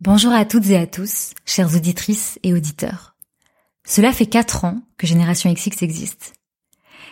Bonjour 0.00 0.32
à 0.32 0.44
toutes 0.44 0.70
et 0.70 0.76
à 0.76 0.86
tous, 0.86 1.32
chères 1.44 1.74
auditrices 1.74 2.38
et 2.44 2.54
auditeurs. 2.54 3.16
Cela 3.84 4.12
fait 4.12 4.26
quatre 4.26 4.64
ans 4.64 4.80
que 4.96 5.08
Génération 5.08 5.52
XX 5.52 5.82
existe. 5.82 6.34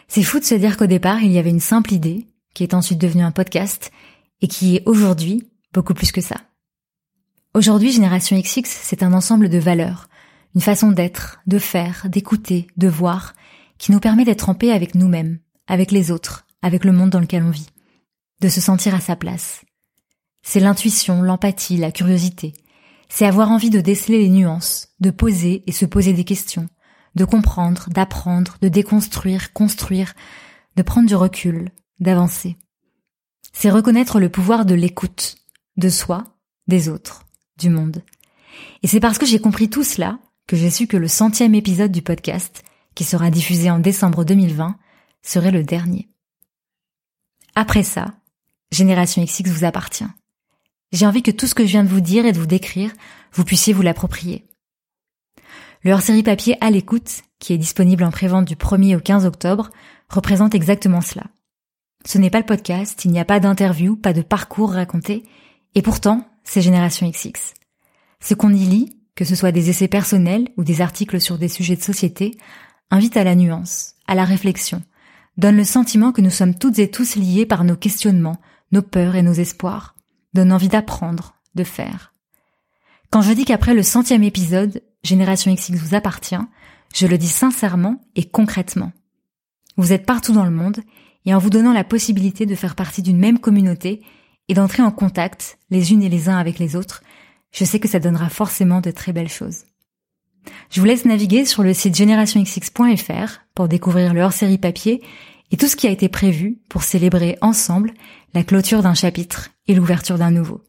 C'est 0.06 0.22
fou 0.22 0.38
de 0.38 0.44
se 0.44 0.54
dire 0.54 0.76
qu'au 0.76 0.86
départ, 0.86 1.20
il 1.20 1.32
y 1.32 1.38
avait 1.38 1.50
une 1.50 1.58
simple 1.58 1.92
idée, 1.92 2.28
qui 2.54 2.62
est 2.62 2.74
ensuite 2.74 3.00
devenue 3.00 3.24
un 3.24 3.32
podcast, 3.32 3.90
et 4.40 4.46
qui 4.46 4.76
est 4.76 4.84
aujourd'hui 4.86 5.50
beaucoup 5.72 5.94
plus 5.94 6.12
que 6.12 6.20
ça. 6.20 6.36
Aujourd'hui, 7.54 7.90
Génération 7.90 8.38
XX, 8.38 8.62
c'est 8.64 9.02
un 9.02 9.14
ensemble 9.14 9.48
de 9.48 9.58
valeurs, 9.58 10.08
une 10.54 10.60
façon 10.60 10.92
d'être, 10.92 11.40
de 11.48 11.58
faire, 11.58 12.06
d'écouter, 12.08 12.68
de 12.76 12.86
voir, 12.86 13.34
qui 13.78 13.90
nous 13.90 14.00
permet 14.00 14.24
d'être 14.24 14.48
en 14.48 14.54
paix 14.54 14.70
avec 14.70 14.94
nous-mêmes, 14.94 15.40
avec 15.66 15.90
les 15.90 16.12
autres, 16.12 16.46
avec 16.62 16.84
le 16.84 16.92
monde 16.92 17.10
dans 17.10 17.18
lequel 17.18 17.42
on 17.42 17.50
vit, 17.50 17.66
de 18.42 18.48
se 18.48 18.60
sentir 18.60 18.94
à 18.94 19.00
sa 19.00 19.16
place. 19.16 19.64
C'est 20.44 20.60
l'intuition, 20.60 21.20
l'empathie, 21.22 21.78
la 21.78 21.90
curiosité, 21.90 22.52
c'est 23.08 23.26
avoir 23.26 23.50
envie 23.50 23.70
de 23.70 23.80
déceler 23.80 24.18
les 24.18 24.28
nuances, 24.28 24.88
de 25.00 25.10
poser 25.10 25.62
et 25.66 25.72
se 25.72 25.86
poser 25.86 26.12
des 26.12 26.24
questions, 26.24 26.68
de 27.14 27.24
comprendre, 27.24 27.88
d'apprendre, 27.90 28.56
de 28.60 28.68
déconstruire, 28.68 29.52
construire, 29.52 30.14
de 30.76 30.82
prendre 30.82 31.08
du 31.08 31.14
recul, 31.14 31.70
d'avancer. 32.00 32.56
C'est 33.52 33.70
reconnaître 33.70 34.20
le 34.20 34.28
pouvoir 34.28 34.66
de 34.66 34.74
l'écoute, 34.74 35.36
de 35.76 35.88
soi, 35.88 36.36
des 36.66 36.88
autres, 36.88 37.24
du 37.58 37.70
monde. 37.70 38.02
Et 38.82 38.86
c'est 38.86 39.00
parce 39.00 39.18
que 39.18 39.26
j'ai 39.26 39.38
compris 39.38 39.70
tout 39.70 39.84
cela 39.84 40.18
que 40.46 40.56
j'ai 40.56 40.70
su 40.70 40.86
que 40.86 40.96
le 40.96 41.08
centième 41.08 41.54
épisode 41.54 41.90
du 41.90 42.02
podcast, 42.02 42.62
qui 42.94 43.04
sera 43.04 43.30
diffusé 43.30 43.70
en 43.70 43.78
décembre 43.78 44.24
2020, 44.24 44.76
serait 45.22 45.50
le 45.50 45.64
dernier. 45.64 46.08
Après 47.54 47.82
ça, 47.82 48.14
Génération 48.70 49.24
XX 49.24 49.48
vous 49.48 49.64
appartient. 49.64 50.04
J'ai 50.92 51.06
envie 51.06 51.22
que 51.22 51.30
tout 51.30 51.46
ce 51.46 51.54
que 51.54 51.64
je 51.64 51.70
viens 51.70 51.84
de 51.84 51.88
vous 51.88 52.00
dire 52.00 52.26
et 52.26 52.32
de 52.32 52.38
vous 52.38 52.46
décrire, 52.46 52.92
vous 53.32 53.44
puissiez 53.44 53.72
vous 53.72 53.82
l'approprier. 53.82 54.46
Le 55.82 55.92
hors-série 55.92 56.22
papier 56.22 56.56
à 56.60 56.70
l'écoute, 56.70 57.22
qui 57.38 57.52
est 57.52 57.58
disponible 57.58 58.04
en 58.04 58.10
prévente 58.10 58.46
du 58.46 58.56
1er 58.56 58.96
au 58.96 59.00
15 59.00 59.26
octobre, 59.26 59.70
représente 60.08 60.54
exactement 60.54 61.00
cela. 61.00 61.24
Ce 62.04 62.18
n'est 62.18 62.30
pas 62.30 62.38
le 62.38 62.46
podcast, 62.46 63.04
il 63.04 63.10
n'y 63.10 63.18
a 63.18 63.24
pas 63.24 63.40
d'interview, 63.40 63.96
pas 63.96 64.12
de 64.12 64.22
parcours 64.22 64.72
raconté, 64.72 65.24
et 65.74 65.82
pourtant, 65.82 66.28
c'est 66.44 66.62
Génération 66.62 67.08
XX. 67.10 67.54
Ce 68.20 68.34
qu'on 68.34 68.54
y 68.54 68.64
lit, 68.64 68.98
que 69.16 69.24
ce 69.24 69.34
soit 69.34 69.52
des 69.52 69.70
essais 69.70 69.88
personnels 69.88 70.48
ou 70.56 70.64
des 70.64 70.80
articles 70.80 71.20
sur 71.20 71.36
des 71.36 71.48
sujets 71.48 71.76
de 71.76 71.82
société, 71.82 72.36
invite 72.90 73.16
à 73.16 73.24
la 73.24 73.34
nuance, 73.34 73.94
à 74.06 74.14
la 74.14 74.24
réflexion, 74.24 74.82
donne 75.36 75.56
le 75.56 75.64
sentiment 75.64 76.12
que 76.12 76.20
nous 76.20 76.30
sommes 76.30 76.54
toutes 76.54 76.78
et 76.78 76.90
tous 76.90 77.16
liés 77.16 77.46
par 77.46 77.64
nos 77.64 77.76
questionnements, 77.76 78.40
nos 78.72 78.82
peurs 78.82 79.16
et 79.16 79.22
nos 79.22 79.32
espoirs, 79.32 79.95
donne 80.36 80.52
envie 80.52 80.68
d'apprendre, 80.68 81.34
de 81.54 81.64
faire. 81.64 82.14
Quand 83.10 83.22
je 83.22 83.32
dis 83.32 83.44
qu'après 83.44 83.74
le 83.74 83.82
centième 83.82 84.22
épisode, 84.22 84.82
Génération 85.02 85.52
XX 85.52 85.72
vous 85.72 85.94
appartient, 85.94 86.36
je 86.94 87.06
le 87.06 87.18
dis 87.18 87.28
sincèrement 87.28 88.00
et 88.14 88.24
concrètement. 88.24 88.92
Vous 89.76 89.92
êtes 89.92 90.06
partout 90.06 90.32
dans 90.32 90.44
le 90.44 90.50
monde 90.50 90.80
et 91.24 91.34
en 91.34 91.38
vous 91.38 91.50
donnant 91.50 91.72
la 91.72 91.84
possibilité 91.84 92.46
de 92.46 92.54
faire 92.54 92.74
partie 92.74 93.02
d'une 93.02 93.18
même 93.18 93.38
communauté 93.38 94.02
et 94.48 94.54
d'entrer 94.54 94.82
en 94.82 94.90
contact 94.90 95.58
les 95.70 95.92
unes 95.92 96.02
et 96.02 96.08
les 96.08 96.28
uns 96.28 96.36
avec 96.36 96.58
les 96.58 96.76
autres, 96.76 97.02
je 97.52 97.64
sais 97.64 97.80
que 97.80 97.88
ça 97.88 97.98
donnera 97.98 98.28
forcément 98.28 98.80
de 98.80 98.90
très 98.90 99.12
belles 99.12 99.28
choses. 99.28 99.64
Je 100.70 100.80
vous 100.80 100.86
laisse 100.86 101.04
naviguer 101.04 101.44
sur 101.44 101.62
le 101.62 101.74
site 101.74 101.96
generationxx.fr 101.96 103.40
pour 103.54 103.68
découvrir 103.68 104.14
le 104.14 104.22
hors-série 104.22 104.58
papier 104.58 105.02
et 105.50 105.56
tout 105.56 105.66
ce 105.66 105.76
qui 105.76 105.86
a 105.86 105.90
été 105.90 106.08
prévu 106.08 106.58
pour 106.68 106.82
célébrer 106.82 107.36
ensemble 107.40 107.92
la 108.34 108.44
clôture 108.44 108.82
d'un 108.82 108.94
chapitre 108.94 109.50
et 109.68 109.74
l'ouverture 109.74 110.18
d'un 110.18 110.30
nouveau. 110.30 110.62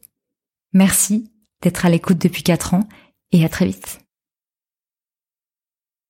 Merci 0.72 1.30
d'être 1.62 1.86
à 1.86 1.90
l'écoute 1.90 2.18
depuis 2.18 2.42
quatre 2.42 2.74
ans 2.74 2.88
et 3.32 3.44
à 3.44 3.48
très 3.48 3.66
vite. 3.66 4.00